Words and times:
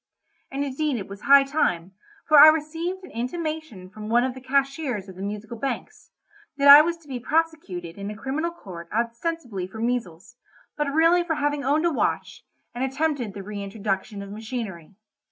And 0.51 0.65
indeed 0.65 0.97
it 0.97 1.07
was 1.07 1.21
high 1.21 1.43
time, 1.43 1.91
for 2.27 2.39
I 2.39 2.47
received 2.47 3.03
an 3.03 3.11
intimation 3.11 3.87
from 3.87 4.09
one 4.09 4.23
of 4.23 4.33
the 4.33 4.41
cashiers 4.41 5.07
of 5.07 5.15
the 5.15 5.21
Musical 5.21 5.57
Banks, 5.59 6.09
that 6.57 6.67
I 6.67 6.81
was 6.81 6.97
to 7.03 7.07
be 7.07 7.19
prosecuted 7.19 7.99
in 7.99 8.09
a 8.09 8.17
criminal 8.17 8.49
court 8.49 8.89
ostensibly 8.91 9.67
for 9.67 9.79
measles, 9.79 10.37
but 10.75 10.91
really 10.91 11.23
for 11.23 11.35
having 11.35 11.63
owned 11.63 11.85
a 11.85 11.91
watch, 11.93 12.43
and 12.73 12.83
attempted 12.83 13.35
the 13.35 13.43
reintroduction 13.43 14.23
of 14.23 14.31
machinery. 14.31 14.95